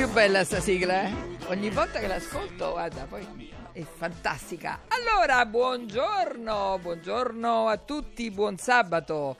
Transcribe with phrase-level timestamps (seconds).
[0.00, 1.14] più bella sta sigla, eh?
[1.48, 4.80] Ogni volta che l'ascolto, guarda, poi è fantastica.
[4.88, 9.36] Allora, buongiorno, buongiorno a tutti, buon sabato.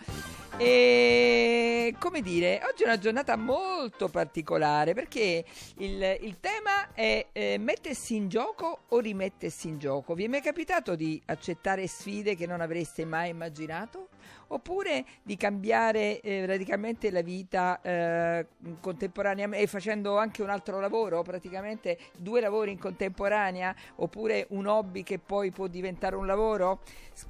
[0.62, 5.42] E come dire, oggi è una giornata molto particolare perché
[5.78, 10.12] il, il tema è eh, mettersi in gioco o rimettersi in gioco.
[10.12, 14.08] Vi è mai capitato di accettare sfide che non avreste mai immaginato?
[14.49, 18.46] Oppure di cambiare eh, radicalmente la vita eh,
[18.82, 25.18] contemporaneamente facendo anche un altro lavoro, praticamente due lavori in contemporanea, oppure un hobby che
[25.18, 26.80] poi può diventare un lavoro?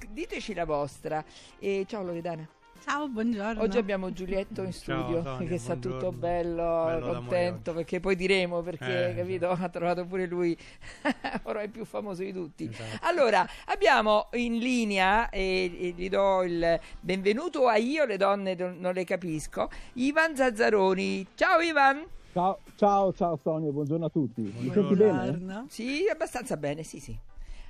[0.09, 1.23] Diteci la vostra.
[1.59, 2.59] E ciao Loredana.
[2.83, 3.61] Ciao, buongiorno.
[3.61, 5.97] Oggi abbiamo Giulietto in studio Ciao, Sonia, che sta buongiorno.
[5.99, 9.49] tutto bello, Bello contento perché poi diremo perché Eh, capito?
[9.51, 10.57] ha trovato pure lui
[11.43, 12.67] ora è più famoso di tutti.
[12.67, 13.05] Esatto.
[13.05, 18.93] Allora, abbiamo in linea e, e gli do il benvenuto a io le donne non
[18.93, 21.27] le capisco, Ivan Zazzaroni.
[21.35, 22.03] Ciao Ivan.
[22.33, 24.41] Ciao, ciao, ciao Sonia, buongiorno a tutti.
[24.41, 25.11] Mi senti bene?
[25.31, 25.65] Buongiorno.
[25.69, 27.15] Sì, abbastanza bene, sì, sì.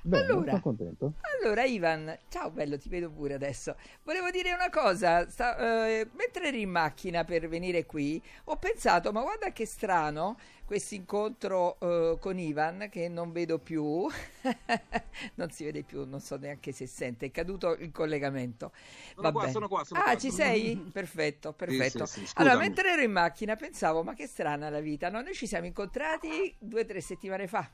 [0.04, 0.50] Bene, Allora.
[0.50, 1.12] sono contento.
[1.40, 3.76] Allora, Ivan, ciao bello, ti vedo pure adesso.
[4.02, 9.12] Volevo dire una cosa, sta- eh, mentre eri in macchina per venire qui, ho pensato,
[9.12, 14.08] ma guarda che strano questo incontro eh, con Ivan che non vedo più,
[15.34, 18.72] non si vede più, non so neanche se sente, è caduto il collegamento.
[19.14, 19.52] Sono Va qua, bene.
[19.52, 20.76] sono qua, sono ah, qua, ci sono- sei?
[20.92, 22.06] Perfetto, perfetto.
[22.06, 22.58] sì, sì, allora, scusami.
[22.58, 25.20] mentre ero in macchina pensavo, ma che strana la vita, no?
[25.20, 27.68] Noi ci siamo incontrati due o tre settimane fa.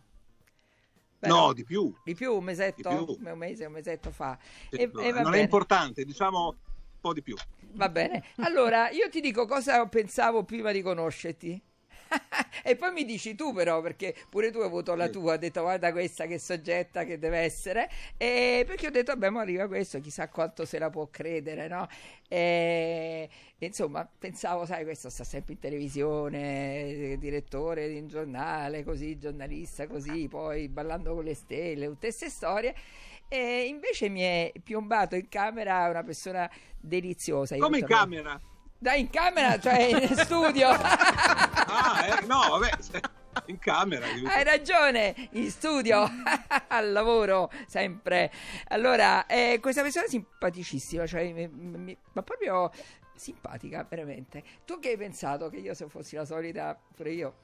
[1.21, 1.93] Beh, No, di più.
[2.05, 3.29] di più, un mesetto, più.
[3.31, 4.39] un mese, un mesetto fa.
[4.71, 5.39] Sì, E- no, e non bene.
[5.39, 6.57] è importante, diciamo un
[7.01, 7.35] po' di più.
[7.73, 8.25] Va bene.
[8.37, 11.61] Allora, io ti dico cosa pensavo prima di conoscerti.
[12.63, 15.63] e poi mi dici tu però, perché pure tu hai avuto la tua, hai detto
[15.63, 20.01] guarda questa che soggetta che deve essere, e perché ho detto vabbè, ma arriva questo,
[20.01, 21.89] chissà quanto se la può credere, no?
[22.29, 23.29] E,
[23.59, 29.87] insomma, pensavo, sai, questo sta sempre in televisione, eh, direttore di un giornale, così, giornalista,
[29.87, 32.75] così, poi ballando con le stelle, tutte queste storie.
[33.29, 37.57] E invece mi è piombato in camera una persona deliziosa.
[37.57, 38.41] Io Come in camera?
[38.79, 40.69] Dai, in camera, cioè in studio.
[40.69, 42.71] Ah, eh, no, vabbè,
[43.47, 44.07] in camera.
[44.07, 46.09] Hai ragione, in studio,
[46.69, 48.31] al lavoro, sempre.
[48.69, 52.71] Allora, eh, questa persona è simpaticissima, cioè, mi- mi- ma proprio
[53.15, 54.43] simpatica, veramente.
[54.65, 55.49] Tu che hai pensato?
[55.49, 57.35] Che io se fossi la solita, pure io.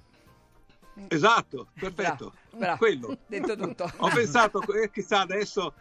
[1.09, 2.33] Esatto, perfetto.
[2.51, 2.77] Bravo, bravo.
[2.79, 3.19] Quello.
[3.27, 3.91] Detto tutto.
[3.99, 5.75] Ho pensato, eh, chissà adesso,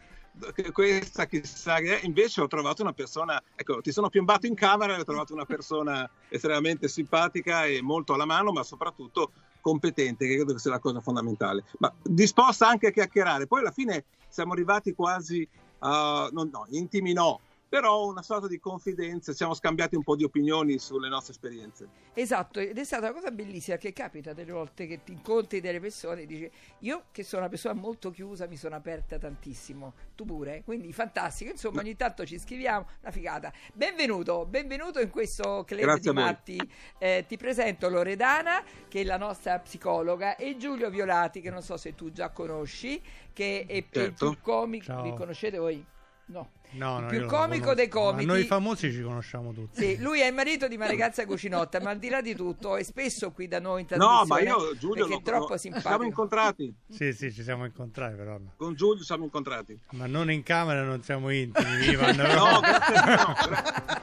[0.71, 1.99] questa chissà che.
[2.03, 5.45] Invece ho trovato una persona, ecco, ti sono piombato in camera e ho trovato una
[5.45, 10.79] persona estremamente simpatica e molto alla mano, ma soprattutto competente, che credo che sia la
[10.79, 11.63] cosa fondamentale.
[11.79, 13.47] Ma disposta anche a chiacchierare.
[13.47, 15.47] Poi alla fine siamo arrivati quasi
[15.79, 17.39] a, non, no, intimi no,
[17.73, 21.87] però una sorta di confidenza, siamo scambiati un po' di opinioni sulle nostre esperienze.
[22.13, 25.79] Esatto, ed è stata una cosa bellissima che capita delle volte che ti incontri delle
[25.79, 26.47] persone e dici
[26.81, 31.49] io che sono una persona molto chiusa mi sono aperta tantissimo, tu pure, quindi fantastico,
[31.49, 33.51] insomma ogni tanto ci scriviamo, una figata.
[33.73, 39.17] Benvenuto, benvenuto in questo club Grazie di matti, Eh, ti presento Loredana che è la
[39.17, 43.01] nostra psicologa e Giulio Violati che non so se tu già conosci,
[43.33, 43.99] che è Certo.
[43.99, 45.83] il più comico, vi conoscete voi?
[46.25, 46.51] No.
[46.73, 48.25] No, Il no, più comico dei comici.
[48.25, 49.79] Ma noi famosi ci conosciamo tutti.
[49.81, 52.75] Sì, lui è il marito di una ragazza cucinotta, ma al di là di tutto
[52.77, 54.43] è spesso qui da noi in No, trasmissione.
[54.43, 55.89] ma io, Giulio, lo- è troppo lo- simpatico.
[55.89, 56.73] siamo incontrati.
[56.89, 58.37] Sì, sì, ci siamo incontrati però.
[58.37, 58.53] no.
[58.57, 59.79] Con Giulio siamo incontrati.
[59.91, 61.85] Ma non in camera, non siamo intimi.
[61.89, 64.01] Ivan, No, grazie no, gra-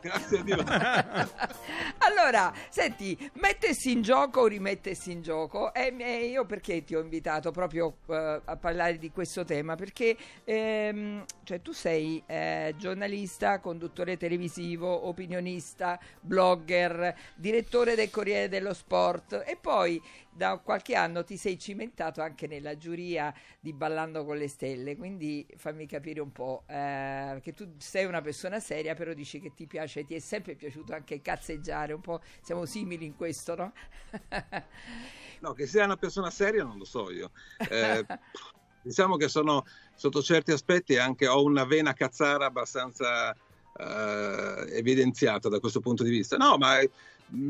[0.00, 0.64] grazie a Dio.
[2.26, 5.72] Allora, senti, mettersi in gioco o rimettersi in gioco?
[5.72, 9.76] E e io perché ti ho invitato proprio eh, a parlare di questo tema?
[9.76, 18.74] Perché ehm, cioè, tu sei eh, giornalista, conduttore televisivo, opinionista, blogger, direttore del Corriere dello
[18.74, 20.02] Sport e poi
[20.36, 25.46] da qualche anno ti sei cimentato anche nella giuria di Ballando con le Stelle, quindi
[25.56, 29.66] fammi capire un po', eh, che tu sei una persona seria, però dici che ti
[29.66, 33.72] piace, ti è sempre piaciuto anche cazzeggiare, un po' siamo simili in questo, no?
[35.38, 37.30] No, che sia una persona seria non lo so io.
[37.68, 38.04] Eh,
[38.80, 43.36] diciamo che sono sotto certi aspetti anche ho una vena cazzara abbastanza
[43.76, 46.36] eh, evidenziata da questo punto di vista.
[46.36, 46.78] No, ma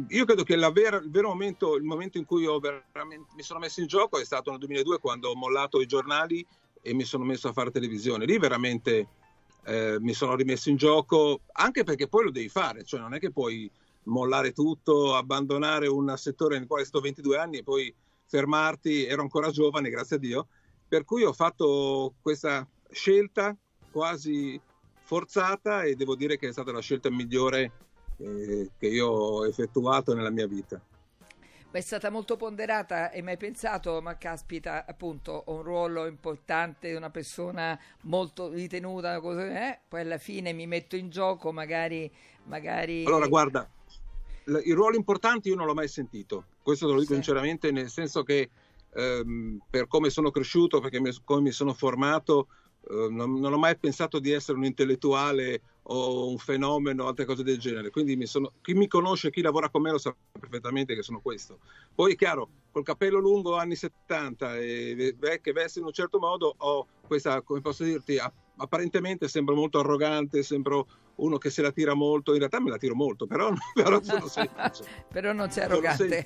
[0.09, 3.87] io credo che vera- il vero momento, il momento in cui mi sono messo in
[3.87, 6.45] gioco è stato nel 2002 quando ho mollato i giornali
[6.81, 8.25] e mi sono messo a fare televisione.
[8.25, 9.09] Lì veramente
[9.65, 13.19] eh, mi sono rimesso in gioco, anche perché poi lo devi fare, cioè non è
[13.19, 13.71] che puoi
[14.05, 17.93] mollare tutto, abbandonare un settore nel quale sto 22 anni e poi
[18.27, 20.47] fermarti, ero ancora giovane, grazie a Dio,
[20.89, 23.57] per cui ho fatto questa scelta
[23.91, 24.61] quasi
[25.03, 27.86] forzata e devo dire che è stata la scelta migliore
[28.19, 30.81] eh, che io ho effettuato nella mia vita.
[31.71, 37.11] è stata molto ponderata e mai pensato, ma caspita, appunto, ho un ruolo importante, una
[37.11, 39.81] persona molto ritenuta, così, eh?
[39.87, 42.11] poi alla fine mi metto in gioco, magari...
[42.45, 43.05] magari...
[43.05, 43.69] Allora, guarda,
[44.65, 47.21] i ruoli importanti io non l'ho mai sentito, questo te lo dico sì.
[47.21, 48.49] sinceramente, nel senso che
[48.95, 52.49] ehm, per come sono cresciuto, perché mi, come mi sono formato,
[52.89, 57.25] eh, non, non, ho mai pensato di essere un intellettuale o un fenomeno o altre
[57.25, 57.91] cose del genere.
[57.91, 61.21] Quindi mi sono, chi mi conosce, chi lavora con me lo sa perfettamente che sono
[61.21, 61.59] questo.
[61.95, 66.55] Poi è chiaro, col capello lungo anni 70 e che veste in un certo modo,
[66.57, 68.19] ho questa, come posso dirti,
[68.57, 70.87] apparentemente sembro molto arrogante, sembro
[71.17, 74.27] uno che se la tira molto, in realtà me la tiro molto, però, però sono
[74.27, 74.85] semplice.
[75.11, 76.25] però non sei arrogante.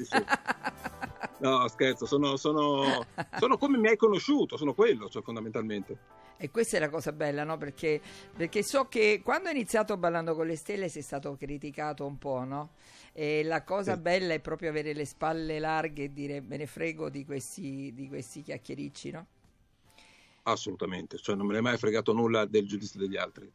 [1.40, 3.04] No, scherzo, sono, sono,
[3.38, 6.18] sono, come mi hai conosciuto, sono quello, cioè, fondamentalmente.
[6.36, 7.58] E questa è la cosa bella, no?
[7.58, 8.00] Perché,
[8.34, 12.44] perché, so che quando ho iniziato Ballando con le Stelle sei stato criticato un po',
[12.44, 12.70] no?
[13.12, 14.00] E la cosa sì.
[14.00, 18.08] bella è proprio avere le spalle larghe e dire me ne frego di questi, di
[18.08, 19.26] questi chiacchiericci, no?
[20.42, 23.50] Assolutamente, cioè non me ne è mai fregato nulla del giudizio degli altri,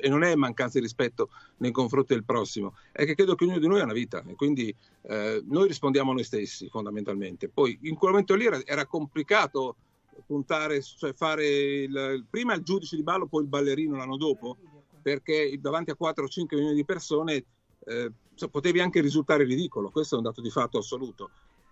[0.00, 1.28] e non è mancanza di rispetto
[1.58, 4.34] nei confronti del prossimo, è che credo che ognuno di noi ha una vita e
[4.34, 7.50] quindi eh, noi rispondiamo a noi stessi fondamentalmente.
[7.50, 9.76] Poi in quel momento lì era, era complicato
[10.26, 14.56] puntare, cioè fare il, prima il giudice di ballo, poi il ballerino l'anno dopo,
[15.02, 17.44] perché davanti a 4 o 5 milioni di persone
[17.84, 18.10] eh,
[18.50, 21.30] potevi anche risultare ridicolo, questo è un dato di fatto assoluto.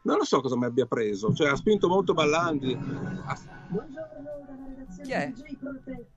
[0.09, 2.73] Non lo so cosa mi abbia preso, cioè ha spinto molto Ballandi.
[2.73, 3.39] Ha...
[5.03, 5.31] Chi è?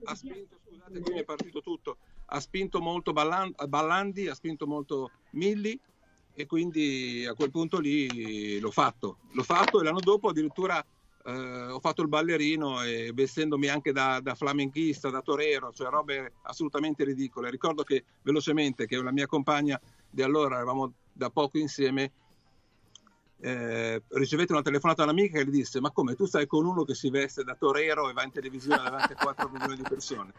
[0.05, 1.97] Ha spinto, scusate, qui mi è partito tutto.
[2.27, 5.77] Ha spinto molto Ballandi, ha spinto molto Milli
[6.33, 9.17] e quindi a quel punto lì l'ho fatto.
[9.33, 10.81] L'ho fatto e l'anno dopo addirittura
[11.25, 16.35] eh, ho fatto il ballerino e vestendomi anche da, da flamenchista, da torero, cioè robe
[16.43, 17.49] assolutamente ridicole.
[17.49, 19.77] Ricordo che velocemente che la mia compagna
[20.09, 22.13] di allora eravamo da poco insieme
[23.41, 26.83] eh, ricevette una telefonata da un'amica che gli disse ma come tu stai con uno
[26.83, 30.31] che si veste da torero e va in televisione davanti a 4 milioni di persone?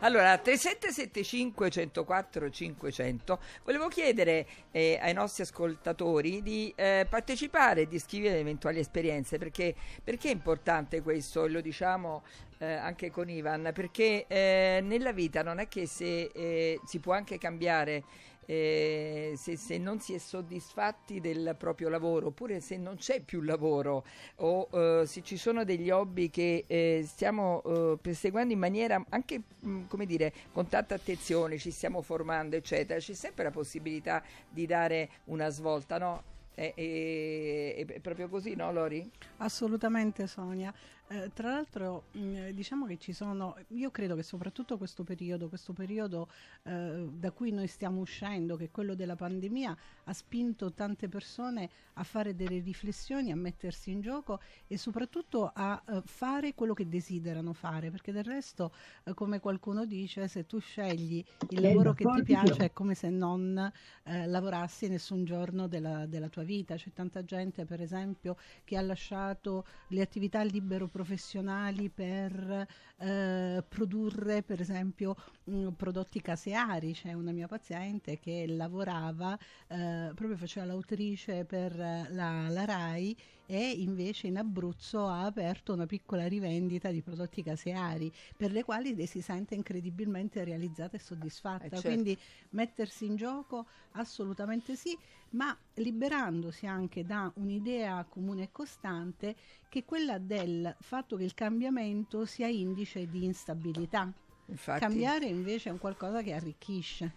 [0.00, 7.98] Allora 3775 104 500 volevo chiedere eh, ai nostri ascoltatori di eh, partecipare e di
[7.98, 11.44] scrivere eventuali esperienze perché, perché è importante questo?
[11.44, 12.22] E lo diciamo
[12.58, 17.12] eh, anche con Ivan perché eh, nella vita non è che se eh, si può
[17.12, 18.04] anche cambiare
[18.46, 23.42] eh, se, se, non si è soddisfatti del proprio lavoro oppure se non c'è più
[23.42, 24.04] lavoro
[24.36, 29.42] o eh, se ci sono degli hobby che eh, stiamo eh, perseguendo in maniera anche
[29.60, 34.22] mh, mm, come dire con tanta attenzione ci stiamo formando eccetera c'è sempre la possibilità
[34.48, 36.30] di dare una svolta no?
[36.54, 39.10] È, è, è, proprio così, no Lori?
[39.38, 40.72] Assolutamente Sonia.
[41.12, 45.48] Eh, tra l'altro mh, mm, diciamo che ci sono, io credo che soprattutto questo periodo,
[45.48, 46.28] questo periodo
[46.62, 51.68] eh, da cui noi stiamo uscendo, che è quello della pandemia, ha spinto tante persone
[51.94, 56.88] a fare delle riflessioni, a mettersi in gioco e soprattutto a eh, fare quello che
[56.88, 58.72] desiderano fare, perché del resto,
[59.04, 63.10] eh, come qualcuno dice, se tu scegli il lavoro che ti piace è come se
[63.10, 63.70] non
[64.04, 66.74] eh, lavorassi nessun giorno della, della tua vita.
[66.76, 72.66] C'è tanta gente, per esempio, che ha lasciato le attività libero professionali professionali per
[72.98, 76.92] eh, produrre per esempio mh, mm, prodotti caseari.
[76.92, 83.16] C'è una mia paziente che lavorava, eh, proprio faceva l'autrice per la, la RAI
[83.52, 89.06] e invece in Abruzzo ha aperto una piccola rivendita di prodotti caseari per le quali
[89.06, 91.66] si sente incredibilmente realizzata e soddisfatta.
[91.66, 91.88] Eh certo.
[91.88, 92.18] Quindi
[92.52, 94.96] mettersi in gioco assolutamente sì,
[95.32, 99.36] ma liberandosi anche da un'idea comune e costante
[99.68, 104.10] che è quella del fatto che il cambiamento sia indice di instabilità.
[104.46, 107.12] Infatti, Cambiare invece è un qualcosa che arricchisce.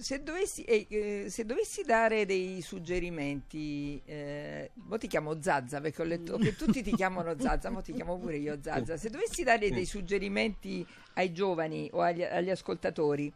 [0.00, 6.00] Se dovessi, eh, eh, se dovessi, dare dei suggerimenti, eh, mo ti chiamo Zazza perché
[6.00, 8.96] ho letto che tutti ti chiamano Zazza, mo ti chiamo pure io Zazza.
[8.96, 13.30] Se dovessi dare dei suggerimenti ai giovani o agli, agli ascoltatori,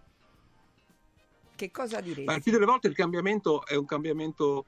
[1.55, 2.25] che cosa diresti?
[2.25, 4.65] Ma il più delle volte il cambiamento è un cambiamento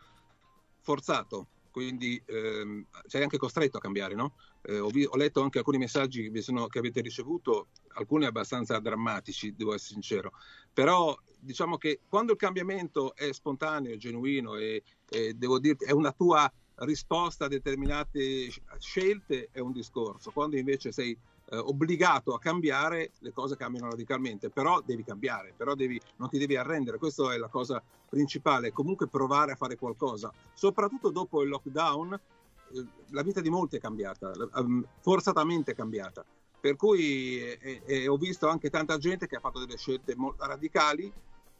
[0.82, 4.34] forzato, quindi ehm, sei anche costretto a cambiare, no?
[4.62, 8.78] Eh, ho, vi- ho, letto anche alcuni messaggi che, sono, che, avete ricevuto, alcuni abbastanza
[8.78, 10.32] drammatici, devo essere sincero,
[10.72, 16.12] però diciamo che quando il cambiamento è spontaneo, genuino e, e devo dirti è una
[16.12, 18.48] tua risposta a determinate
[18.78, 21.16] scelte è un discorso, quando invece sei
[21.48, 26.38] eh, obbligato a cambiare, le cose cambiano radicalmente, però devi cambiare, però devi, non ti
[26.38, 31.48] devi arrendere, questa è la cosa principale, comunque provare a fare qualcosa, soprattutto dopo il
[31.48, 36.24] lockdown, eh, la vita di molti è cambiata, um, forzatamente cambiata,
[36.60, 40.44] per cui eh, eh, ho visto anche tanta gente che ha fatto delle scelte molto
[40.46, 41.12] radicali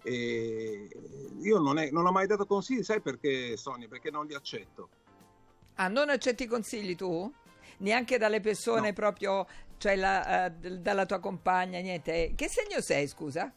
[0.02, 0.88] E
[1.40, 3.88] io non, è, non ho mai dato consigli, sai perché Sonia?
[3.88, 4.88] Perché non li accetto.
[5.74, 7.32] Ah, non accetti consigli tu?
[7.78, 8.92] Neanche dalle persone No.
[8.92, 9.46] proprio,
[9.78, 10.50] cioè la, eh,
[10.80, 12.32] dalla tua compagna, niente.
[12.36, 13.52] Che segno sei, scusa?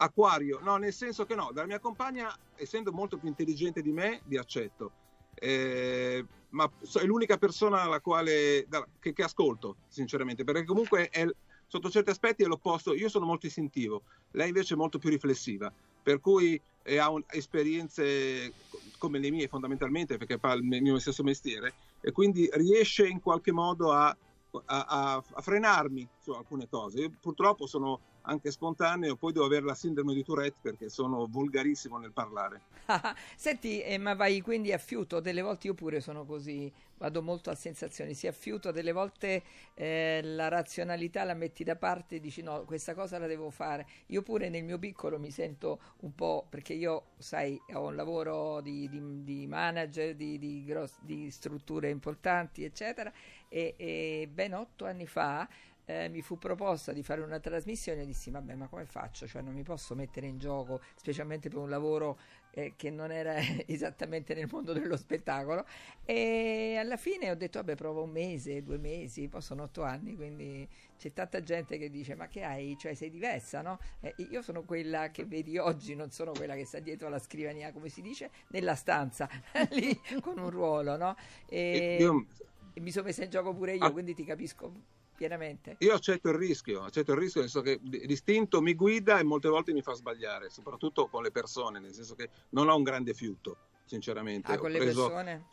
[0.00, 4.20] Acquario, no, nel senso che no, dalla mia compagna, essendo molto più intelligente di me,
[4.26, 4.92] li accetto.
[5.34, 11.26] Eh, ma è l'unica persona alla quale, da- che, che ascolto, sinceramente, perché comunque è,
[11.66, 12.94] sotto certi aspetti è l'opposto.
[12.94, 14.02] Io sono molto istintivo,
[14.32, 16.60] lei invece è molto più riflessiva, per cui
[16.98, 18.54] ha un- esperienze
[18.96, 23.52] come le mie fondamentalmente, perché fa il mio stesso mestiere, e quindi riesce in qualche
[23.52, 24.16] modo a, a-
[24.64, 27.00] a- a frenarmi su alcune cose.
[27.00, 31.96] Io purtroppo sono anche spontaneo, poi devo avere la sindrome di Tourette perché sono volgarissimo
[31.98, 32.60] nel parlare.
[33.36, 37.50] Senti, eh, ma vai quindi a fiuto, delle volte io pure sono così, vado molto
[37.50, 39.42] a sensazioni, si a fiuto, delle volte
[39.74, 43.86] eh, la razionalità la metti da parte e dici no, questa cosa la devo fare.
[44.06, 48.60] Io pure nel mio piccolo mi sento un po', perché io, sai, ho un lavoro
[48.60, 53.12] di, di- di manager, di, di gross- di strutture importanti, eccetera,
[53.48, 55.48] e, e ben otto anni fa
[55.90, 59.26] eh, mi fu proposta di fare una trasmissione e dissi vabbè ma come faccio?
[59.26, 62.18] Cioè non mi posso mettere in gioco specialmente per un lavoro
[62.50, 65.64] eh, che non era esattamente nel mondo dello spettacolo
[66.04, 70.14] e alla fine ho detto vabbè provo un mese, due mesi, poi sono otto anni
[70.14, 70.68] quindi
[70.98, 72.76] c'è tanta gente che dice ma che hai?
[72.78, 73.78] Cioè sei diversa no?
[74.00, 77.72] Eh, io sono quella che vedi oggi, non sono quella che sta dietro alla scrivania
[77.72, 79.26] come si dice, nella stanza
[79.72, 81.16] lì con un ruolo no?
[81.46, 82.26] E, Io,
[82.74, 83.92] e mi sono messa in gioco pure io Ah.
[83.92, 84.72] quindi ti capisco
[85.18, 85.74] pienamente.
[85.80, 89.48] io accetto il rischio, accetto il rischio, nel senso che l'istinto mi guida e molte
[89.48, 93.14] volte mi fa sbagliare, soprattutto con le persone, nel senso che non ho un grande
[93.14, 94.52] fiuto, sinceramente.
[94.52, 95.46] Ah, con le preso- persone?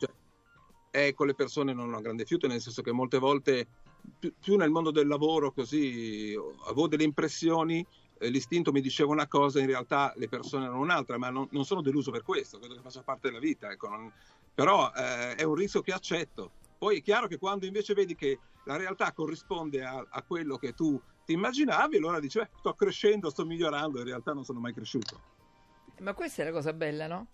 [0.92, 3.66] e con le persone non ho un grande fiuto, nel senso che molte volte,
[4.18, 7.84] più, più nel mondo del lavoro, così avevo delle impressioni,
[8.18, 11.66] eh, l'istinto mi diceva una cosa, in realtà le persone erano un'altra, ma non, non
[11.66, 13.70] sono deluso per questo, credo che faccia parte della vita.
[13.70, 14.10] ecco, non-
[14.54, 16.52] però eh, è un rischio che accetto.
[16.78, 20.72] Poi è chiaro che quando invece vedi che la realtà corrisponde a, a quello che
[20.72, 24.72] tu ti immaginavi, allora dici, "Beh, sto crescendo, sto migliorando, in realtà non sono mai
[24.72, 25.34] cresciuto.
[26.00, 27.28] Ma questa è la cosa bella, no?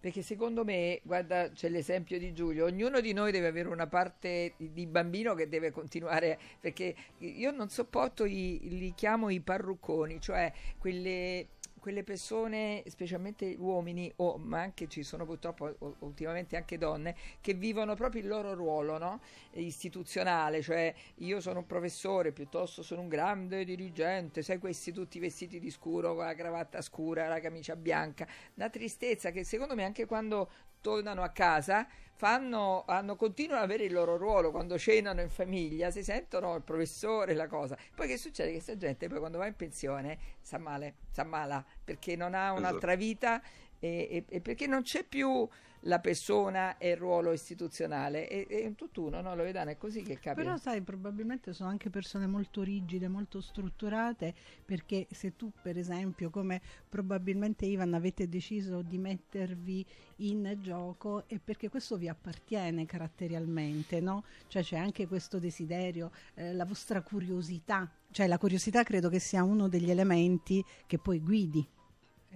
[0.00, 4.54] Perché secondo me, guarda, c'è l'esempio di Giulio, ognuno di noi deve avere una parte
[4.56, 10.52] di, bambino che deve continuare, perché io non sopporto i, li chiamo i parrucconi, cioè
[10.78, 17.54] quelle, quelle persone, specialmente uomini, o, ma anche ci sono purtroppo ultimamente anche donne, che
[17.54, 19.20] vivono proprio il loro ruolo no?
[19.52, 25.58] istituzionale, cioè io sono un professore, piuttosto sono un grande dirigente, sai questi tutti vestiti
[25.58, 30.06] di scuro, con la cravatta scura, la camicia bianca, una tristezza che secondo me anche
[30.06, 31.86] quando tornano a casa
[32.18, 36.62] fanno, hanno, continuano ad avere il loro ruolo quando cenano in famiglia, si sentono il
[36.62, 37.78] professore, la cosa.
[37.94, 38.48] Poi che succede?
[38.48, 42.50] Che questa gente poi quando va in pensione sta male, sta mala, perché non ha
[42.50, 43.40] un'altra vita
[43.78, 45.48] e, e- e perché non c'è più
[45.82, 48.28] la persona e il ruolo istituzionale.
[48.28, 49.34] E- È, un tutt'uno, no?
[49.34, 50.34] Loredana, è così che capita.
[50.34, 56.30] Però sai, probabilmente sono anche persone molto rigide, molto strutturate, perché se tu per esempio,
[56.30, 59.84] come probabilmente Ivan avete deciso di mettervi
[60.16, 64.24] in gioco, è perché questo vi appartiene caratterialmente, no?
[64.48, 69.42] Cioè c'è anche questo desiderio, eh, la vostra curiosità, cioè la curiosità credo che sia
[69.44, 71.66] uno degli elementi che poi guidi.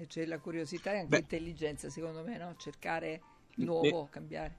[0.02, 1.16] E c'è la curiosità e anche Beh.
[1.18, 2.56] l'intelligenza, secondo me, no?
[2.56, 3.20] Cercare
[3.58, 4.56] nuovo, cambiare.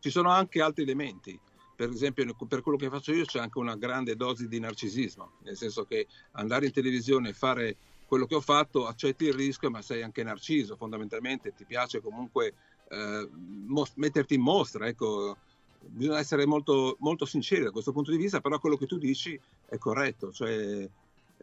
[0.00, 1.38] ci sono anche altri elementi.
[1.76, 5.56] Per esempio, per quello che faccio io c'è anche una grande dose di narcisismo, nel
[5.56, 9.82] senso che andare in televisione e fare quello che ho fatto, accetti il rischio, ma
[9.82, 12.54] sei anche narciso, fondamentalmente ti piace comunque
[12.88, 13.28] eh,
[13.66, 15.36] mos- metterti in mostra, ecco.
[15.78, 19.38] Bisogna essere molto, molto sinceri da questo punto di vista, però quello che tu dici
[19.66, 20.88] è corretto, cioè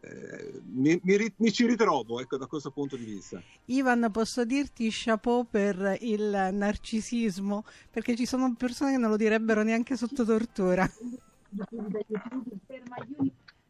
[0.04, 3.42] eh, mi, mi mi ci ritrovo ecco, da questo punto di vista.
[3.66, 9.62] Ivan, posso dirti chapeau per il narcisismo, perché ci sono persone che non lo direbbero
[9.62, 10.90] neanche sotto tortura.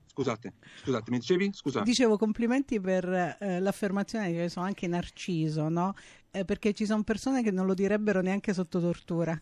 [0.07, 1.51] Scusate, scusate, mi dicevi?
[1.53, 1.83] Scusa.
[1.83, 5.95] Dicevo complimenti per eh, l'affermazione che sono anche narciso, no?
[6.31, 9.41] Eh, perché ci sono persone che non lo direbbero neanche sotto tortura.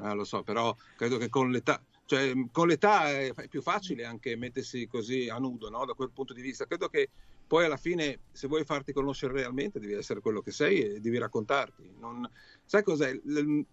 [0.00, 4.34] Ah, lo so, però credo che con l'età, cioè, con l'età è più facile anche
[4.34, 5.84] mettersi così a nudo, no?
[5.84, 6.64] Da quel punto di vista.
[6.64, 7.10] Credo che
[7.46, 11.18] poi alla fine, se vuoi farti conoscere realmente, devi essere quello che sei e devi
[11.18, 11.96] raccontarti.
[11.98, 12.26] Non-
[12.64, 13.12] Sai cos'è?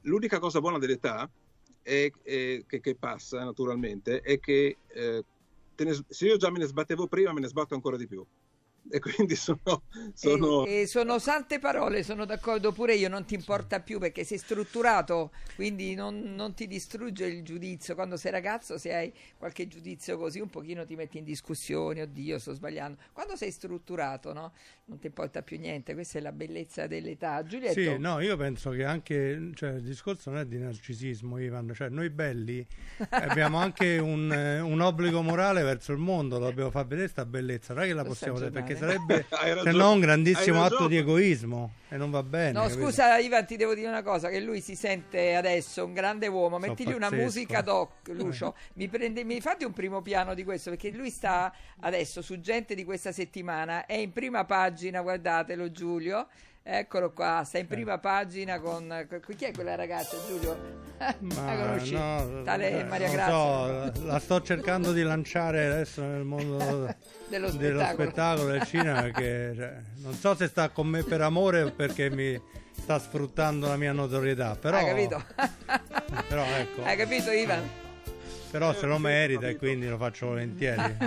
[0.01, 1.29] L'unica cosa buona dell'età
[1.81, 5.23] è, è- che, che passa naturalmente è che eh,
[5.77, 8.25] ne se io già me ne sbattevo prima, me ne sbatto ancora di più.
[8.89, 10.65] E quindi sono, sono...
[10.65, 14.37] E, e sono sante parole, sono d'accordo pure io, non ti importa più perché sei
[14.37, 17.95] strutturato, quindi non, non, ti distrugge il giudizio.
[17.95, 22.37] Quando sei ragazzo, se hai qualche giudizio così, un pochino ti metti in discussione, oddio,
[22.37, 22.99] sto sbagliando.
[23.11, 24.53] Quando sei strutturato, no?
[24.87, 27.43] non ti importa più niente, questa è la bellezza dell'età.
[27.43, 27.79] Giulietto?
[27.79, 31.89] Sì, no, io penso che anche, cioè, il discorso non è di narcisismo, Ivan, cioè
[31.89, 32.65] noi belli
[33.09, 37.73] abbiamo anche un, eh, un, obbligo morale verso il mondo, dobbiamo far vedere questa bellezza,
[37.73, 41.73] non è che la possiamo dire, perché sarebbe se no un grandissimo atto di egoismo
[41.89, 42.51] e non va bene.
[42.51, 42.79] No, capito?
[42.81, 46.59] scusa Ivan, ti devo dire una cosa, che lui si sente adesso un grande uomo,
[46.59, 47.23] So mettigli una pazzesco.
[47.23, 51.53] musica doc, Lucio, mi, prende, mi fate un primo piano di questo, perché lui sta
[51.81, 56.27] adesso su gente di questa settimana, è in prima pagina, guardatelo Giulio,
[56.67, 59.05] eccolo qua, sta in prima pagina con...
[59.07, 60.83] con- Chi è quella ragazza Giulio?
[60.97, 61.93] la conosci?
[61.93, 63.33] no, Tale eh, Maria Grazia.
[63.33, 66.57] so, la, la sto cercando di lanciare adesso nel mondo
[67.27, 68.03] Dello dello spettacolo.
[68.09, 72.09] spettacolo del cinema perché cioè, non so se sta con me per amore o perché
[72.09, 72.39] mi
[72.71, 75.23] sta sfruttando la mia notorietà però, Hai capito?
[76.27, 77.69] però, ecco, Hai capito Ivan?
[78.57, 80.97] Però se lo merita e quindi lo faccio volentieri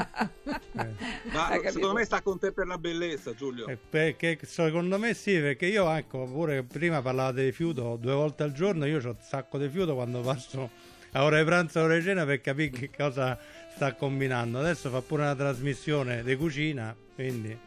[0.79, 0.87] Eh.
[1.33, 3.67] Ma secondo me sta con te per la bellezza, Giulio.
[3.67, 8.45] Eh, perché secondo me sì, perché io ecco, pure prima parlate di fiuto due volte
[8.45, 10.71] al giorno, io ho un sacco di fiuto quando passo
[11.13, 13.37] a ora di pranzo e ora di cena per capire che cosa
[13.75, 14.61] sta combinando.
[14.61, 17.59] Adesso fa pure una trasmissione di cucina, quindi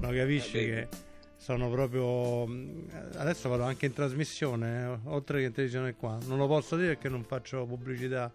[0.00, 0.88] lo capisci Eh, che
[1.36, 6.18] sono proprio mh, adesso vado anche in trasmissione, eh, oltre che in televisione qua.
[6.24, 8.32] Non lo posso dire perché non faccio pubblicità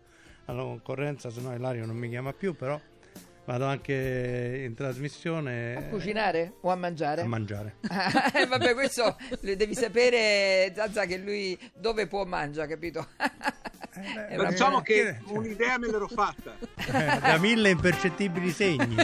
[0.50, 2.79] alla concorrenza, se no Ilario non mi chiama più, però
[3.46, 7.22] vado anche in trasmissione A cucinare o a mangiare?
[7.22, 7.75] a mangiare.
[8.34, 13.08] Eh, Vabbè, questo devi sapere, Zazza, che lui dove può mangia, capito?
[13.91, 16.56] È Ma una diciamo che un'idea me l'ero fatta.
[16.77, 18.96] Eh, da mille impercettibili segni.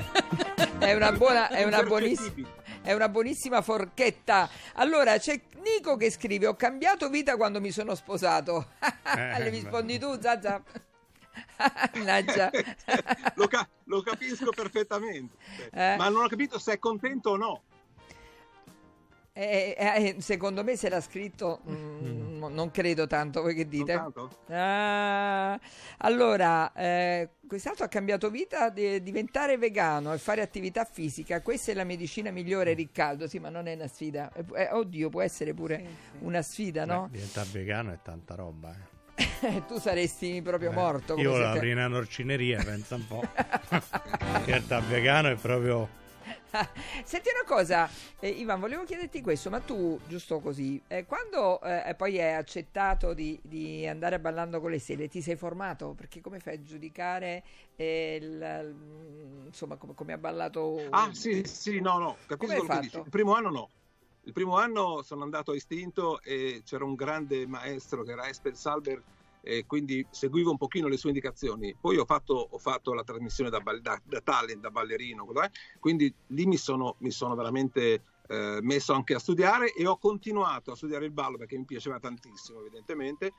[0.80, 2.48] È una, buona, è, una buonissima,
[2.82, 4.48] è una buonissima forchetta.
[4.76, 8.68] Allora, c'è Nico che scrive: Ho cambiato vita quando mi sono sposato.
[9.18, 9.50] Eh, Le beh.
[9.50, 10.62] rispondi tu, Zazza?
[11.96, 12.50] Mannaggia.
[13.36, 15.36] lo, ca- lo capisco perfettamente.
[15.72, 15.96] Eh.
[15.98, 17.64] Ma non ho capito se è contento o no.
[19.38, 23.42] Eh, eh, secondo me se l'ha scritto, mm, non credo tanto.
[23.42, 24.02] Voi che dite?
[24.48, 25.60] Ah,
[25.98, 31.42] allora, eh, quest'altro ha cambiato vita di diventare vegano e fare attività fisica.
[31.42, 33.28] Questa è la medicina migliore, Riccardo.
[33.28, 34.32] Sì, ma non è una sfida.
[34.32, 36.24] Eh, eh, oddio, può essere pure Sì, sì.
[36.24, 37.08] una sfida, no?
[37.10, 38.74] Beh, diventare vegano è tanta roba.
[39.68, 41.14] tu saresti proprio Eh, morto.
[41.14, 43.22] come Io volevo te- una norcineria, pensa un po'.
[44.46, 46.04] diventare vegano è proprio...
[47.04, 47.88] Senti una cosa,
[48.20, 53.14] eh, Ivan, volevo chiederti questo, ma tu, giusto così, eh, quando eh, poi hai accettato
[53.14, 55.94] di, di andare a ballando con le stelle, ti sei formato?
[55.96, 57.44] Perché come fai a giudicare
[57.76, 58.76] eh, il-
[59.48, 60.80] insomma come, come ha ballato?
[60.92, 62.82] Ah, sì, sì, no, no, Come capisco hai quello che fatto?
[62.86, 62.98] dici.
[63.00, 63.70] Il primo anno no.
[64.26, 68.56] Il primo anno sono andato a istinto e c'era un grande maestro che era Esper
[68.56, 69.04] Salber
[69.42, 71.76] e quindi seguivo un pochino le sue indicazioni.
[71.80, 75.28] Poi ho fatto, ho fatto la trasmissione da, da- da talent, da ballerino,
[75.80, 80.72] quindi lì mi sono, mi sono veramente eh, messo anche a studiare e ho continuato
[80.72, 83.34] a studiare il ballo perché mi piaceva tantissimo, evidentemente,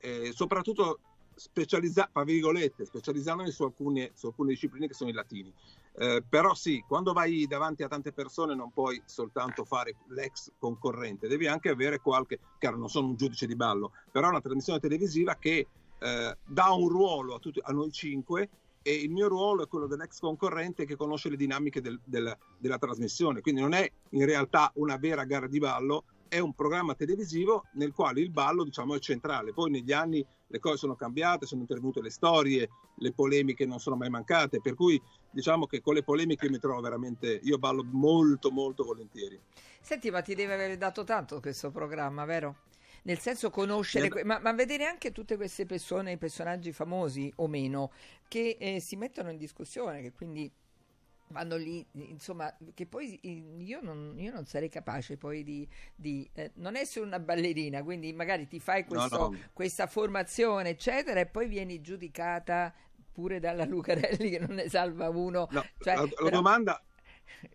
[0.00, 0.98] eh, soprattutto
[1.34, 5.50] specializza- specializzandomi su alcune, su alcune discipline che sono i latini.
[5.98, 11.26] Eh, però sì, quando vai davanti a tante persone non puoi soltanto fare l'ex concorrente,
[11.26, 14.78] devi anche avere qualche, chiaro non sono un giudice di ballo, però è una trasmissione
[14.78, 15.66] televisiva che
[15.98, 18.50] eh, dà un ruolo a, tutti, a noi cinque
[18.82, 22.78] e il mio ruolo è quello dell'ex concorrente che conosce le dinamiche del- del- della
[22.78, 27.64] trasmissione, quindi non è in realtà una vera gara di ballo, è un programma televisivo
[27.74, 31.62] nel quale il ballo diciamo è centrale, poi negli anni le cose sono cambiate, sono
[31.62, 36.02] intervenute le storie, le polemiche non sono mai mancate, per cui diciamo che con le
[36.02, 39.40] polemiche mi trovo veramente, io ballo molto molto volentieri.
[39.80, 42.64] Senti, ma ti deve aver dato tanto questo programma, vero?
[43.02, 47.92] Nel senso conoscere, ma, ma vedere anche tutte queste persone, personaggi famosi o meno,
[48.26, 50.50] che eh, si mettono in discussione, che quindi
[51.28, 56.28] vanno lì, insomma, che poi eh, io non, io non sarei capace poi di, di,
[56.34, 59.38] eh, non essere una ballerina, quindi magari ti fai questo- no.
[59.52, 62.72] questa formazione, eccetera, e poi vieni giudicata
[63.12, 65.48] pure dalla Lucarelli che non ne salva uno.
[65.50, 66.82] No, Cioè, la, la però- domanda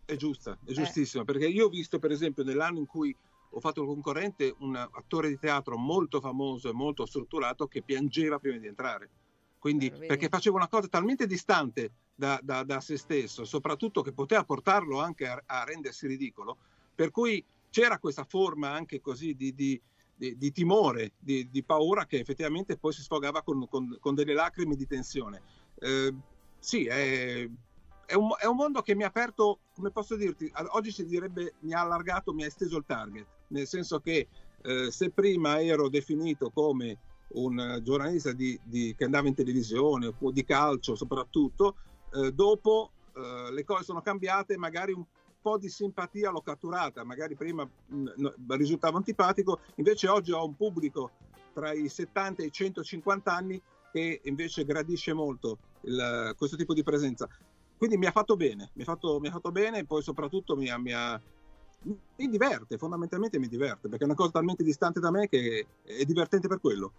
[0.05, 3.15] è giusta, è giustissima, perché io ho visto per esempio nell'anno in cui
[3.53, 8.39] ho fatto il concorrente un attore di teatro molto famoso e molto strutturato che piangeva
[8.39, 9.09] prima di entrare.
[9.61, 10.07] Quindi, vedi?
[10.07, 14.99] perché faceva una cosa talmente distante da, da- da se stesso, soprattutto che poteva portarlo
[14.99, 16.57] anche a, a rendersi ridicolo,
[16.95, 19.79] per cui c'era questa forma anche così di, di-
[20.15, 24.33] di- di timore, di, di paura che effettivamente poi si sfogava con, con- con delle
[24.33, 25.43] lacrime di tensione.
[25.77, 26.11] Eh,
[26.57, 27.47] sì, è-
[28.07, 31.53] è un, è un, mondo che mi ha aperto, come posso dirti, oggi si direbbe
[31.59, 34.27] mi ha allargato, mi ha esteso il target, nel senso che
[34.63, 36.97] eh, se prima ero definito come
[37.33, 41.75] un giornalista di, di, che andava in televisione, di calcio soprattutto,
[42.13, 45.03] eh, dopo eh, le cose sono cambiate, magari un
[45.41, 51.11] po' di simpatia l'ho catturata, magari prima mh, risultavo antipatico, invece oggi ho un pubblico
[51.53, 56.83] tra i 70 e i 150 anni che invece gradisce molto il, questo tipo di
[56.83, 57.27] presenza.
[57.77, 60.55] Quindi mi ha fatto bene, mi ha fatto, mi ha fatto bene e poi soprattutto
[60.55, 61.19] mi, ha, mi, ha,
[61.81, 66.03] mi diverte, fondamentalmente mi diverte, perché è una cosa talmente distante da me che è
[66.05, 66.93] divertente per quello.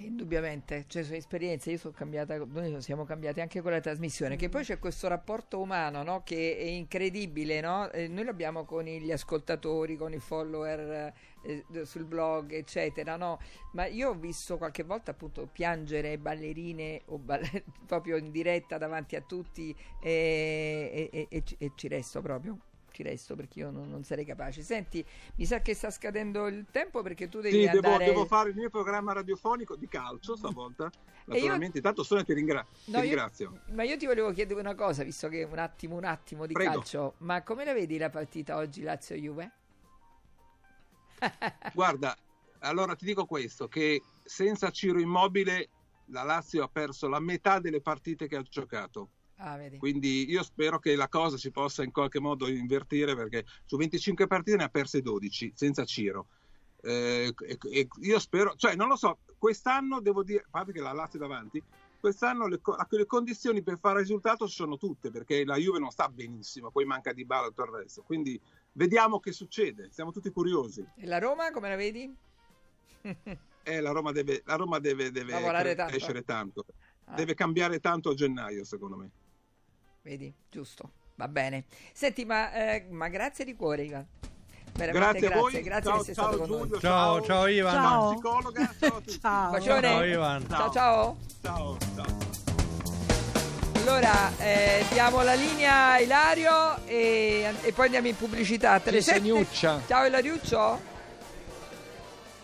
[0.00, 4.48] Indubbiamente, cioè sono esperienze, io sono cambiata, noi siamo cambiati anche con la trasmissione, che
[4.48, 6.22] poi c'è questo rapporto umano no?
[6.22, 7.90] che è incredibile, no?
[7.90, 13.40] eh, noi l'abbiamo con gli ascoltatori, con i follower eh, sul blog, eccetera, no?
[13.72, 19.16] ma io ho visto qualche volta appunto piangere ballerine o baller- proprio in diretta davanti
[19.16, 22.56] a tutti e, e, e, e ci resto proprio
[22.98, 24.62] ci resto perché io non, non, sarei capace.
[24.62, 25.04] Senti,
[25.36, 27.98] mi sa che sta scadendo il tempo perché tu devi sì, andare...
[27.98, 30.90] devo, devo fare il mio programma radiofonico di calcio stavolta.
[31.26, 31.82] Naturalmente, io...
[31.82, 32.64] intanto Sonia ti, ringra...
[32.86, 33.52] no, ti ringrazio.
[33.52, 33.74] Io...
[33.74, 36.72] Ma io ti volevo chiedere una cosa, visto che un attimo, un attimo di Prego.
[36.72, 37.14] calcio.
[37.18, 39.52] Ma come la vedi la partita oggi Lazio-Juve?
[41.72, 42.16] Guarda,
[42.60, 45.68] allora ti dico questo, che senza Ciro Immobile
[46.06, 50.80] la Lazio ha perso la metà delle partite che ha giocato Ah, Quindi io spero
[50.80, 54.68] che la cosa si possa in qualche modo invertire perché su 25 partite ne ha
[54.68, 56.26] perse 12 senza Ciro.
[56.80, 60.80] Eh, e, e io spero, cioè non lo so, quest'anno devo dire, a parte che
[60.80, 61.62] la Lazio davanti,
[62.00, 66.70] quest'anno le, le, condizioni per fare risultato sono tutte perché la Juve non sta benissimo,
[66.70, 68.02] poi manca di balla e tutto il resto.
[68.02, 68.40] Quindi
[68.72, 70.84] vediamo che succede, siamo tutti curiosi.
[70.96, 72.12] E la Roma come la vedi?
[73.62, 75.34] eh, la Roma deve, la Roma deve, deve
[75.86, 76.64] crescere tanto,
[77.04, 77.14] ah.
[77.14, 79.10] deve cambiare tanto a gennaio secondo me.
[80.02, 80.92] Vedi, giusto.
[81.16, 81.64] Va bene.
[81.92, 84.06] Senti, ma, eh, ma grazie di cuore, Ivan.
[84.74, 86.80] Veramente grazie, grazie, grazie ciao, che sei stato ciao, con noi.
[86.80, 87.72] Ciao, ciao Ivan.
[87.74, 88.12] Ciao.
[88.12, 89.60] Psicologa, ciao ciao.
[89.60, 90.46] ciao Ivan.
[90.48, 91.16] Ciao, ciao.
[91.42, 92.16] Ciao, ciao.
[93.74, 98.80] Allora, eh, diamo la linea a Ilario e, e, poi andiamo in pubblicità.
[99.86, 100.96] Ciao Ilariuccio.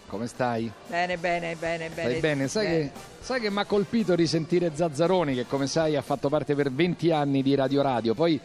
[0.07, 0.71] Come stai?
[0.87, 2.09] Bene, bene, bene, bene.
[2.09, 2.79] Stai bene, sai bene.
[2.79, 2.91] che
[3.25, 7.11] Sai che mi ha colpito risentire Zazzaroni, che come sai ha fatto parte per 20
[7.11, 8.39] anni di Radio Radio, poi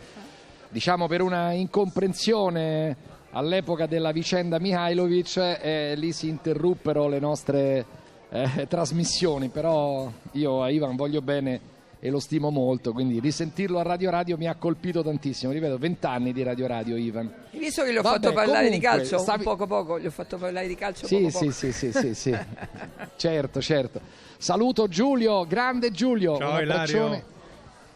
[0.69, 2.95] diciamo per una incomprensione
[3.31, 7.85] all'epoca della vicenda Mihailovic, eh, lì si interruppero le nostre
[8.29, 11.59] eh, trasmissioni, però io a Ivan voglio bene
[12.01, 15.51] e lo stimo molto, quindi risentirlo a Radio Radio mi ha colpito tantissimo.
[15.51, 17.31] Ripeto, 20 anni di Radio Radio, Ivan.
[17.51, 19.17] Hai visto che gli ho Vabbè, fatto parlare comunque, di calcio?
[19.17, 19.43] Stavi...
[19.43, 21.51] Poco poco, gli ho fatto parlare di calcio sì, poco sì, poco.
[21.51, 22.37] Sì, sì, sì, sì.
[23.17, 23.99] certo, certo.
[24.37, 26.37] Saluto Giulio, grande Giulio.
[26.37, 27.37] Ciao Ilario.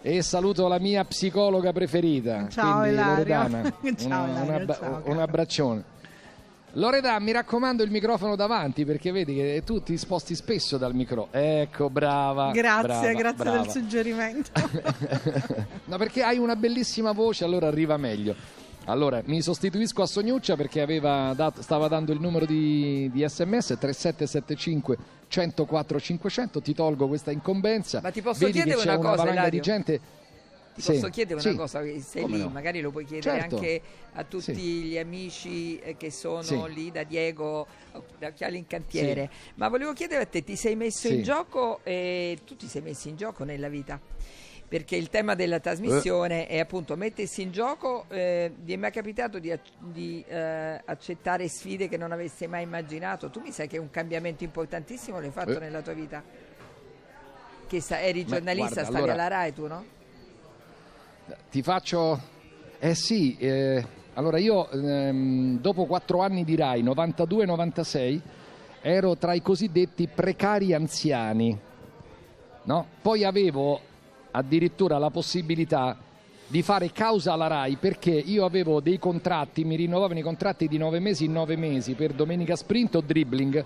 [0.02, 3.16] E saluto la mia psicologa preferita, ciao, quindi Ilario.
[3.16, 3.74] Loredana.
[3.96, 5.84] ciao, una, Ilario, una, ciao, un abbraccione.
[6.75, 11.31] Loredana, mi raccomando il microfono davanti perché vedi che tu ti sposti spesso dal microfono.
[11.31, 12.51] Ecco, brava.
[12.51, 13.62] Grazie, brava, grazie brava.
[13.62, 14.49] del suggerimento.
[15.86, 18.36] no, perché hai una bellissima voce, allora arriva meglio.
[18.86, 24.97] Allora, mi sostituisco a Sognuccia perché dato, stava dando il numero di, di sms 3775
[25.27, 28.01] 104 500, ti tolgo questa incombenza.
[28.01, 29.99] Ma ti posso Vedi chiedere una, una cosa, valanga di gente
[30.73, 31.49] ti sì, posso chiedere sì.
[31.49, 32.49] una cosa, sei lì, no?
[32.49, 33.55] magari lo puoi chiedere certo.
[33.55, 33.81] anche
[34.13, 34.83] a tutti sì.
[34.83, 36.73] gli amici eh, che sono sì.
[36.73, 37.67] lì da Diego,
[38.17, 42.39] da Chiali in cantiere, ma volevo chiedere a te, ti sei messo in gioco e
[42.45, 43.99] tu ti sei messo in gioco nella vita?
[44.73, 46.55] perché il tema della trasmissione eh.
[46.55, 48.05] è appunto mettersi in gioco.
[48.09, 53.29] Eh, vi è mai capitato di, di eh, accettare sfide che non aveste mai immaginato?
[53.29, 55.59] Tu mi sai che un cambiamento importantissimo l'hai fatto eh.
[55.59, 56.23] nella tua vita?
[57.67, 59.86] Che sta, eri giornalista, guarda, stavi allora, alla RAI tu, no?
[61.49, 62.31] Ti faccio...
[62.79, 68.19] Eh sì, eh, allora io ehm, dopo quattro anni di RAI, 92-96,
[68.81, 71.57] ero tra i cosiddetti precari anziani.
[72.63, 72.88] No?
[73.01, 73.79] Poi avevo
[74.31, 75.97] addirittura la possibilità
[76.47, 80.77] di fare causa alla RAI perché io avevo dei contratti, mi rinnovavano i contratti di
[80.77, 83.63] nove mesi in nove mesi per Domenica Sprint o Dribbling,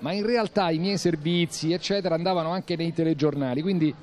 [0.00, 3.94] ma in realtà i miei servizi eccetera andavano anche nei telegiornali, quindi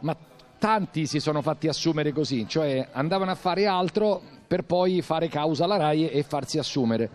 [0.00, 0.16] ma
[0.58, 5.64] tanti si sono fatti assumere così, cioè andavano a fare altro per poi fare causa
[5.64, 7.08] alla RAI e farsi assumere.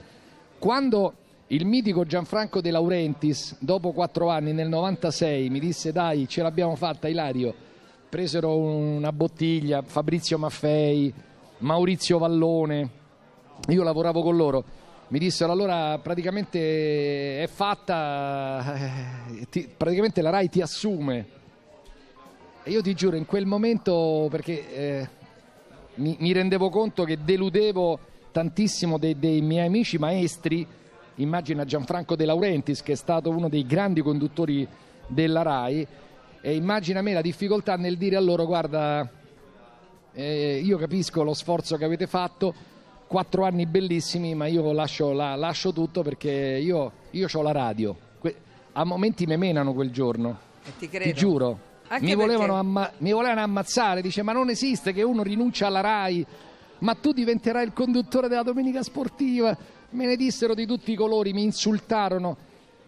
[0.60, 1.13] Quando
[1.47, 6.75] il mitico Gianfranco De Laurentiis, dopo quattro anni, nel 96, mi disse dai, ce l'abbiamo
[6.75, 7.53] fatta Ilario,
[8.10, 11.13] presero una bottiglia, Fabrizio Maffei,
[11.60, 12.89] Maurizio Vallone,
[13.67, 14.63] io lavoravo con loro,
[15.10, 21.41] mi dissero allora praticamente è fatta, eh, ti, praticamente la RAI ti assume.
[22.65, 25.10] E io ti giuro, in quel momento, perché eh,
[25.95, 27.99] mi, mi rendevo conto che deludevo
[28.32, 30.65] tantissimo dei, dei miei amici maestri,
[31.15, 34.65] immagina Gianfranco De Laurentiis che è stato uno dei grandi conduttori
[35.08, 35.88] della RAI.
[36.39, 39.10] E immagina me la difficoltà nel dire a loro guarda
[40.13, 42.54] eh, io capisco lo sforzo che avete fatto
[43.08, 47.95] quattro anni bellissimi ma io lascio, la, lascio tutto perché io, io ho la radio
[48.19, 48.36] Que-
[48.73, 50.52] a momenti me menano quel giorno.
[50.80, 55.21] Ti ti giuro mi volevano, amma- mi volevano ammazzare dice ma non esiste che uno
[55.23, 56.25] rinuncia alla RAI
[56.79, 59.55] ma tu diventerai il conduttore della domenica sportiva
[59.91, 62.37] me ne dissero di tutti i colori mi insultarono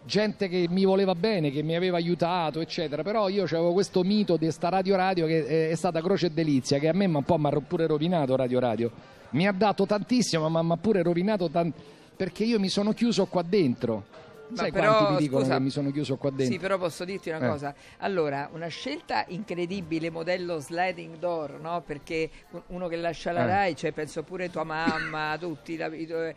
[0.06, 3.02] gente che mi voleva bene, che mi aveva aiutato, eccetera.
[3.02, 6.30] Però io avevo questo mito di sta Radio Radio che è- è stata croce e
[6.30, 8.90] delizia, che a me un po' mi ha pure rovinato Radio Radio.
[9.30, 11.72] Mi ha dato tantissimo, ma mi ha pure rovinato tan-
[12.16, 14.04] perché io mi sono chiuso qua dentro.
[14.48, 16.54] Ma Sai però, quanti mi dicono scusa, che mi sono chiuso qua dentro?
[16.54, 17.48] Sì, però posso dirti una Eh.
[17.48, 17.74] cosa.
[17.98, 21.82] Allora, una scelta incredibile, modello sliding door, no?
[21.84, 23.46] Perché un- uno che lascia la Eh.
[23.46, 26.34] RAI, cioè penso pure tua mamma, tutti, la, eh,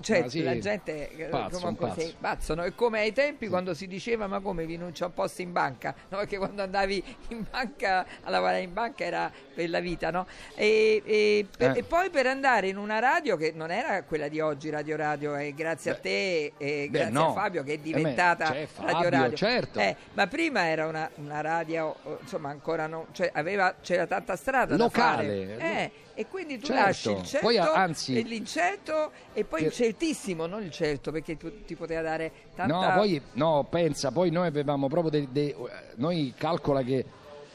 [0.00, 2.00] cioè sì, la gente eh, pazzo, come- pazzo.
[2.00, 2.62] sì, pazzo, no?
[2.62, 5.52] È come ai tempi quando si diceva ma come vi non c'è un posto in
[5.52, 6.18] banca, no?
[6.18, 10.26] Perché quando andavi in banca a lavorare in banca era per la vita, no?
[10.54, 11.72] E, e- Eh.
[11.78, 15.36] e poi per andare in una radio che non era quella di oggi, Radio Radio,
[15.36, 17.30] e grazie a te e beh, grazie no.
[17.30, 19.36] a Fabio che è Eh, beh, diventata c'è Fabio, Radio Radio.
[19.36, 19.78] certo.
[19.80, 24.76] Eh, ma prima era una, una radio, insomma, ancora non, cioè aveva, c'era tanta strada
[24.76, 25.56] da Locale.
[25.58, 26.82] Eh, e quindi tu Certo.
[26.84, 31.36] lasci il certo, Poi, anzi- e l'incerto e poi il certissimo, non il certo, perché
[31.36, 32.74] tu- ti poteva dare tanta...
[32.88, 35.54] No, poi no, pensa, poi noi avevamo proprio dei, dei-
[35.96, 37.04] noi calcola che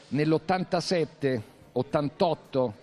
[0.08, 1.40] nell'87,
[1.72, 2.74] 88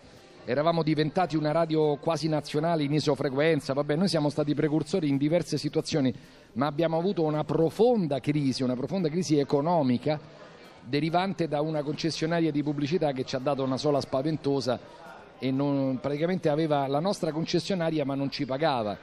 [0.45, 5.57] eravamo diventati una radio quasi nazionale in isofrequenza, vabbè, noi siamo stati precursori in diverse
[5.57, 6.13] situazioni,
[6.53, 10.19] ma abbiamo avuto una profonda crisi, una profonda crisi economica
[10.83, 14.79] derivante da una concessionaria di pubblicità che ci ha dato una sola spaventosa
[15.39, 18.97] e non- praticamente aveva la nostra concessionaria ma non ci pagava.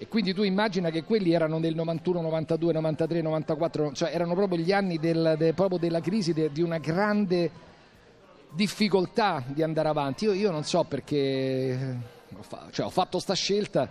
[0.00, 4.58] E quindi tu immagina che quelli erano del 91, 92, 93, 94, cioè erano proprio
[4.58, 7.50] gli anni del- de- proprio della crisi, de- di una grande
[8.52, 10.24] difficoltà di andare avanti.
[10.24, 11.96] Io, io non so perché
[12.36, 13.88] ho, fa- cioè, ho fatto sta scelta,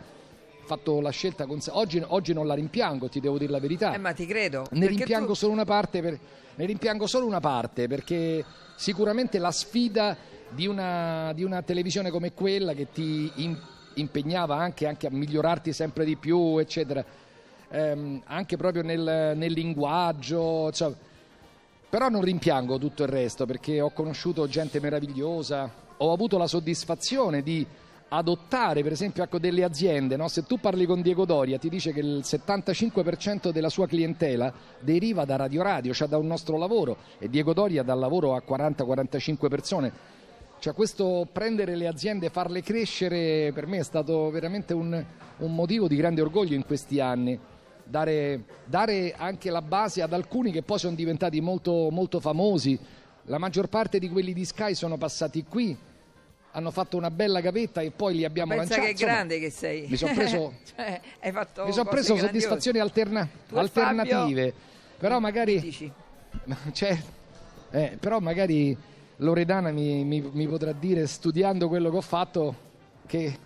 [0.67, 3.93] fatto la scelta con se- oggi, oggi non la rimpiango, ti devo dire la verità.
[3.93, 4.67] Eh, ma ti credo.
[4.71, 6.19] Ne rimpiango, tu- solo una parte per-
[6.55, 8.43] ne rimpiango solo una parte perché
[8.75, 10.15] sicuramente la sfida
[10.49, 13.59] di una, di una televisione come quella che ti im-
[13.95, 17.03] impegnava anche, anche a migliorarti sempre di più, eccetera,
[17.69, 20.71] ehm, anche proprio nel, nel linguaggio.
[20.71, 20.91] cioè,
[21.89, 27.41] però non rimpiango tutto il resto perché ho conosciuto gente meravigliosa, ho avuto la soddisfazione
[27.41, 27.65] di
[28.09, 30.27] adottare per esempio ecco, delle aziende, no?
[30.27, 35.25] se tu parli con Diego Doria ti dice che il 75% della sua clientela deriva
[35.25, 39.47] da Radio Radio, cioè da un nostro lavoro e Diego Doria dal lavoro a 40-45
[39.49, 40.15] persone.
[40.59, 45.05] Cioè questo prendere le aziende e farle crescere per me è stato veramente un,
[45.37, 47.37] un motivo di grande orgoglio in questi anni.
[47.83, 52.77] Dare, dare anche la base ad alcuni che poi sono diventati molto, molto famosi.
[53.25, 55.77] La maggior parte di quelli di Sky sono passati qui,
[56.57, 58.85] hanno fatto una bella gavetta e poi li abbiamo Pensa lanciati.
[58.85, 59.85] che Insomma, grande che sei.
[59.87, 64.53] mi son preso- Cioè, hai fatto mi sono cose preso soddisfazioni alterna- alternative,
[64.97, 65.93] però magari...
[66.71, 66.97] Cioè,
[67.71, 68.75] eh, però magari
[69.17, 72.55] Loredana mi, mi- mi potrà dire, studiando quello che ho fatto,
[73.05, 73.37] che,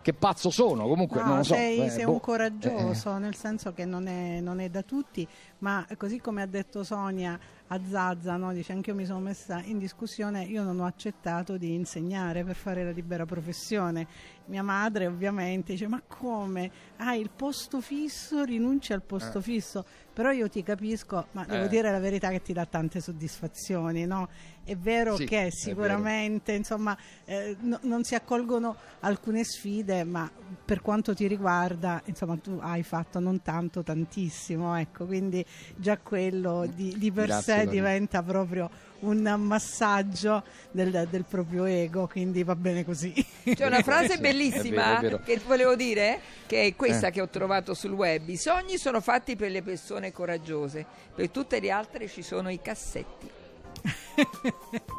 [0.00, 0.86] che pazzo sono.
[0.86, 1.54] Comunque, No, non lo so.
[1.54, 2.12] sei, eh, sei boh.
[2.12, 5.26] un coraggioso, nel senso che non è, non è da tutti,
[5.58, 7.38] ma così come ha detto Sonia
[7.70, 8.52] a Zazza, no?
[8.52, 12.54] dice anche io mi sono messa in discussione, io non ho accettato di insegnare per
[12.56, 14.06] fare la libera professione.
[14.46, 16.70] Mia madre ovviamente dice ma come?
[16.96, 21.68] Hai il posto fisso, rinunci al posto fisso, però io ti capisco, ma devo Eh.
[21.68, 24.28] dire la verità che ti dà tante soddisfazioni, no?
[24.64, 30.30] È vero Sì, che sicuramente insomma eh, no- non si accolgono alcune sfide, ma
[30.64, 35.44] per quanto ti riguarda, insomma, tu hai fatto non tanto, tantissimo, ecco, quindi
[35.76, 42.08] già quello di, di per Grazie, sé diventa proprio un massaggio del, del proprio ego,
[42.08, 43.12] quindi va bene così.
[43.44, 45.20] C'è una frase bellissima è vero, è vero.
[45.24, 47.10] che volevo dire, che è questa Eh.
[47.12, 48.28] che ho trovato sul web.
[48.28, 50.84] I sogni sono fatti per le persone coraggiose,
[51.14, 53.30] per tutte le altre ci sono i cassetti.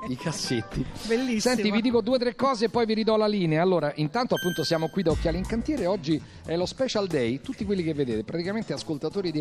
[0.08, 0.86] I cassetti.
[1.06, 1.54] Bellissimo.
[1.54, 3.62] Senti, vi dico due o tre cose e poi vi ridò la linea.
[3.62, 5.86] Allora, intanto appunto siamo qui da Occhiali in Cantiere.
[5.86, 7.42] Oggi è lo special day.
[7.42, 9.38] Tutti quelli che vedete, praticamente ascoltatori di